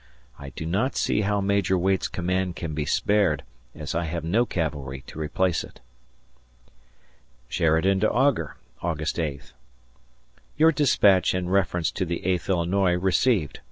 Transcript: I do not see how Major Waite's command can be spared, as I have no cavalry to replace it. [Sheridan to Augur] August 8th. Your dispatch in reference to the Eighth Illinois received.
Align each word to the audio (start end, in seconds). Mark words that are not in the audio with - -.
I 0.39 0.49
do 0.49 0.65
not 0.65 0.95
see 0.95 1.21
how 1.21 1.41
Major 1.41 1.77
Waite's 1.77 2.07
command 2.07 2.55
can 2.55 2.73
be 2.73 2.87
spared, 2.87 3.43
as 3.75 3.93
I 3.93 4.05
have 4.05 4.23
no 4.23 4.47
cavalry 4.47 5.03
to 5.05 5.19
replace 5.19 5.63
it. 5.63 5.79
[Sheridan 7.47 7.99
to 7.99 8.09
Augur] 8.09 8.57
August 8.81 9.17
8th. 9.17 9.53
Your 10.57 10.71
dispatch 10.71 11.35
in 11.35 11.49
reference 11.49 11.91
to 11.91 12.03
the 12.05 12.25
Eighth 12.25 12.49
Illinois 12.49 12.93
received. 12.95 13.59